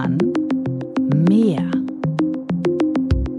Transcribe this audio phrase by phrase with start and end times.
[0.00, 0.18] kann
[1.26, 1.68] mehr.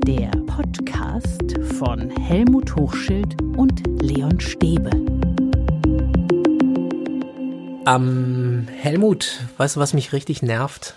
[0.05, 4.89] Der Podcast von Helmut Hochschild und Leon Stäbe.
[7.88, 10.95] Ähm, Helmut, weißt du, was mich richtig nervt?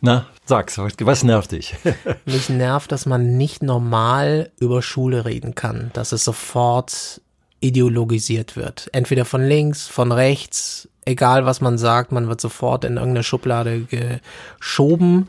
[0.00, 1.76] Na, sag's, was nervt dich?
[2.24, 7.20] mich nervt, dass man nicht normal über Schule reden kann, dass es sofort
[7.60, 8.88] ideologisiert wird.
[8.92, 13.86] Entweder von links, von rechts, egal was man sagt, man wird sofort in irgendeine Schublade
[13.86, 15.28] geschoben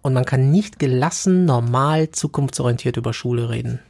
[0.00, 3.80] und man kann nicht gelassen, normal, zukunftsorientiert über Schule reden.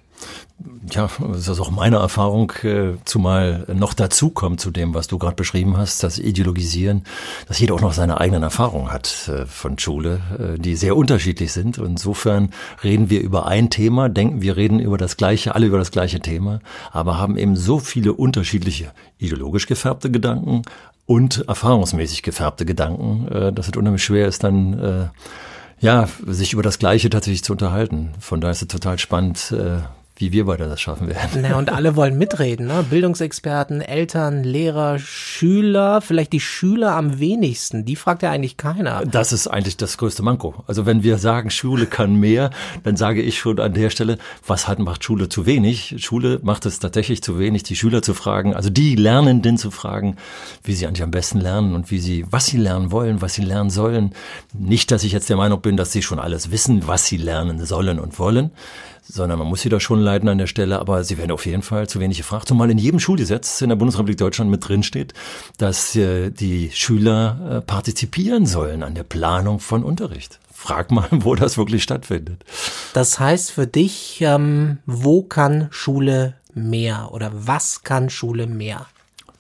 [0.91, 5.19] Ja, das ist auch meine Erfahrung, äh, zumal noch dazu kommt zu dem, was du
[5.19, 7.05] gerade beschrieben hast, das Ideologisieren,
[7.49, 11.53] dass jeder auch noch seine eigenen Erfahrungen hat äh, von Schule, äh, die sehr unterschiedlich
[11.53, 11.79] sind.
[11.79, 12.51] insofern
[12.83, 16.21] reden wir über ein Thema, denken wir reden über das gleiche, alle über das gleiche
[16.21, 16.61] Thema,
[16.91, 20.63] aber haben eben so viele unterschiedliche ideologisch gefärbte Gedanken
[21.07, 25.11] und erfahrungsmäßig gefärbte Gedanken, dass es unheimlich schwer ist, dann
[25.81, 28.13] ja, sich über das Gleiche tatsächlich zu unterhalten.
[28.21, 29.53] Von daher ist es total spannend,
[30.23, 31.43] wie wir beide das schaffen werden.
[31.43, 32.85] Na, und alle wollen mitreden, ne?
[32.89, 37.85] Bildungsexperten, Eltern, Lehrer, Schüler, vielleicht die Schüler am wenigsten.
[37.85, 39.05] Die fragt ja eigentlich keiner.
[39.05, 40.63] Das ist eigentlich das größte Manko.
[40.69, 42.51] Also wenn wir sagen, Schule kann mehr,
[42.85, 45.97] dann sage ich schon an der Stelle, was hat macht Schule zu wenig?
[45.99, 50.17] Schule macht es tatsächlich zu wenig, die Schüler zu fragen, also die Lernenden zu fragen,
[50.63, 53.43] wie sie eigentlich am besten lernen und wie sie, was sie lernen wollen, was sie
[53.43, 54.13] lernen sollen.
[54.55, 57.65] Nicht, dass ich jetzt der Meinung bin, dass sie schon alles wissen, was sie lernen
[57.67, 58.53] sollen und wollen
[59.03, 61.63] sondern man muss sie da schon leiten an der Stelle, aber sie werden auf jeden
[61.63, 62.49] Fall zu wenig gefragt.
[62.49, 65.15] Zumal in jedem Schulgesetz in der Bundesrepublik Deutschland mit drin steht,
[65.59, 70.39] dass äh, die Schüler äh, partizipieren sollen an der Planung von Unterricht.
[70.53, 72.45] Frag mal, wo das wirklich stattfindet.
[72.93, 78.87] Das heißt für dich, ähm, wo kann Schule mehr oder was kann Schule mehr?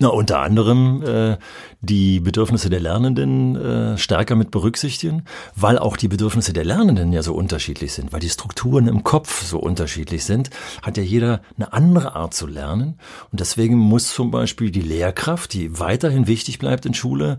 [0.03, 1.37] Na, unter anderem äh,
[1.81, 5.23] die Bedürfnisse der Lernenden äh, stärker mit berücksichtigen,
[5.55, 9.45] weil auch die Bedürfnisse der Lernenden ja so unterschiedlich sind, weil die Strukturen im Kopf
[9.45, 10.51] so unterschiedlich sind,
[10.83, 12.99] hat ja jeder eine andere Art zu lernen.
[13.31, 17.39] Und deswegen muss zum Beispiel die Lehrkraft, die weiterhin wichtig bleibt in Schule,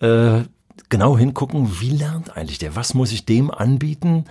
[0.00, 0.42] äh,
[0.88, 2.76] genau hingucken, wie lernt eigentlich der?
[2.76, 4.24] Was muss ich dem anbieten?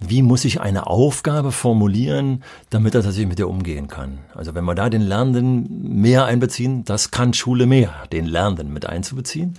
[0.00, 4.18] Wie muss ich eine Aufgabe formulieren, damit er tatsächlich mit der umgehen kann?
[4.34, 8.86] Also wenn wir da den Lernenden mehr einbeziehen, das kann Schule mehr, den Lernenden mit
[8.86, 9.58] einzubeziehen.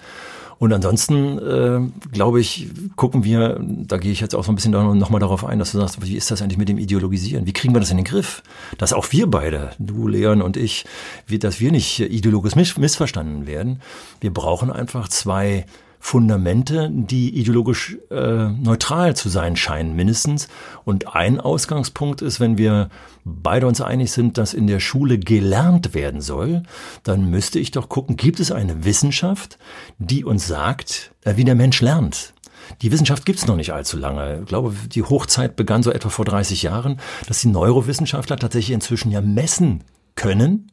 [0.60, 2.68] Und ansonsten, äh, glaube ich,
[2.98, 5.80] gucken wir, da gehe ich jetzt auch so ein bisschen nochmal darauf ein, dass du
[5.80, 7.46] sagst, wie ist das eigentlich mit dem Ideologisieren?
[7.46, 8.44] Wie kriegen wir das in den Griff?
[8.78, 10.86] Dass auch wir beide, du, Leon und ich,
[11.26, 13.82] wie, dass wir nicht ideologisch missverstanden werden.
[14.20, 15.66] Wir brauchen einfach zwei
[16.02, 20.48] Fundamente, die ideologisch äh, neutral zu sein scheinen, mindestens.
[20.86, 22.90] Und ein Ausgangspunkt ist, wenn wir
[23.26, 26.64] beide uns einig sind, dass in der Schule gelernt werden soll,
[27.04, 29.60] dann müsste ich doch gucken, gibt es eine Wissenschaft,
[29.98, 32.34] die uns sagt, äh, wie der Mensch lernt?
[32.82, 34.40] Die Wissenschaft gibt's noch nicht allzu lange.
[34.42, 39.12] Ich glaube, die Hochzeit begann so etwa vor 30 Jahren, dass die Neurowissenschaftler tatsächlich inzwischen
[39.12, 39.84] ja messen
[40.16, 40.72] können,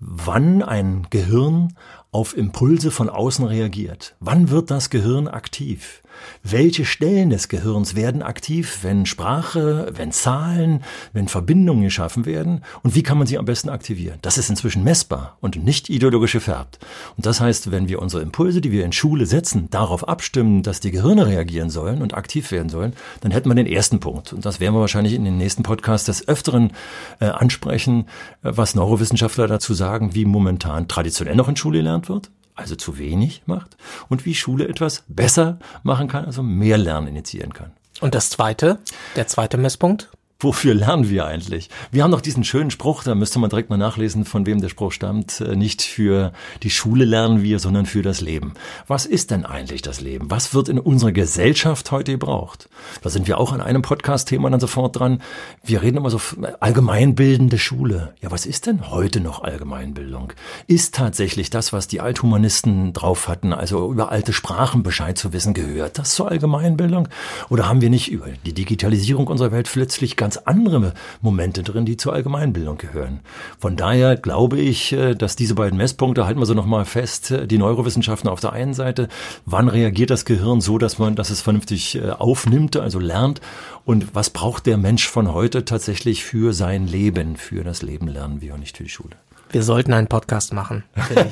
[0.00, 1.74] wann ein Gehirn
[2.10, 4.16] auf Impulse von außen reagiert.
[4.20, 6.02] Wann wird das Gehirn aktiv?
[6.42, 10.82] Welche Stellen des Gehirns werden aktiv, wenn Sprache, wenn Zahlen,
[11.12, 12.64] wenn Verbindungen geschaffen werden?
[12.82, 14.18] Und wie kann man sie am besten aktivieren?
[14.22, 16.78] Das ist inzwischen messbar und nicht ideologisch gefärbt.
[17.16, 20.80] Und das heißt, wenn wir unsere Impulse, die wir in Schule setzen, darauf abstimmen, dass
[20.80, 24.32] die Gehirne reagieren sollen und aktiv werden sollen, dann hätten wir den ersten Punkt.
[24.32, 26.72] Und das werden wir wahrscheinlich in den nächsten Podcasts des Öfteren
[27.20, 28.06] äh, ansprechen,
[28.42, 32.98] äh, was Neurowissenschaftler dazu sagen, wie momentan traditionell noch in Schule gelernt wird also zu
[32.98, 33.76] wenig macht
[34.08, 37.70] und wie Schule etwas besser machen kann, also mehr Lernen initiieren kann.
[38.00, 38.80] Und das zweite,
[39.14, 40.10] der zweite Messpunkt?
[40.40, 41.68] Wofür lernen wir eigentlich?
[41.90, 44.68] Wir haben noch diesen schönen Spruch, da müsste man direkt mal nachlesen, von wem der
[44.68, 45.40] Spruch stammt.
[45.40, 46.32] Äh, nicht für
[46.62, 48.54] die Schule lernen wir, sondern für das Leben.
[48.86, 50.30] Was ist denn eigentlich das Leben?
[50.30, 52.68] Was wird in unserer Gesellschaft heute gebraucht?
[53.02, 55.22] Da sind wir auch an einem Podcast-Thema dann sofort dran.
[55.64, 56.20] Wir reden immer so
[56.60, 58.14] allgemeinbildende Schule.
[58.20, 60.34] Ja, was ist denn heute noch Allgemeinbildung?
[60.68, 65.52] Ist tatsächlich das, was die Althumanisten drauf hatten, also über alte Sprachen Bescheid zu wissen,
[65.52, 67.08] gehört das zur Allgemeinbildung?
[67.48, 70.92] Oder haben wir nicht über die Digitalisierung unserer Welt plötzlich ganz ganz andere
[71.22, 73.20] Momente drin, die zur Allgemeinbildung gehören.
[73.58, 77.46] Von daher glaube ich, äh, dass diese beiden Messpunkte, halten wir so nochmal fest, äh,
[77.46, 79.08] die Neurowissenschaften auf der einen Seite,
[79.46, 83.40] wann reagiert das Gehirn so, dass man, dass es vernünftig äh, aufnimmt, also lernt,
[83.86, 88.42] und was braucht der Mensch von heute tatsächlich für sein Leben, für das Leben lernen
[88.42, 89.16] wir und nicht für die Schule.
[89.50, 90.84] Wir sollten einen Podcast machen.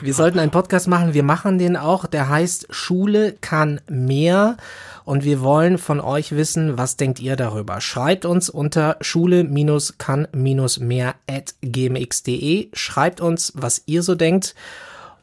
[0.00, 1.14] wir sollten einen Podcast machen.
[1.14, 2.06] Wir machen den auch.
[2.06, 4.56] Der heißt Schule kann mehr.
[5.04, 7.80] Und wir wollen von euch wissen, was denkt ihr darüber?
[7.80, 12.68] Schreibt uns unter schule-kann-mehr at gmx.de.
[12.72, 14.54] Schreibt uns, was ihr so denkt.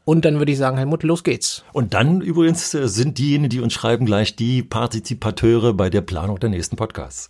[0.03, 1.63] Und dann würde ich sagen, Helmut, los geht's.
[1.73, 6.39] Und dann übrigens äh, sind diejenigen, die uns schreiben, gleich die Partizipateure bei der Planung
[6.39, 7.29] der nächsten Podcasts.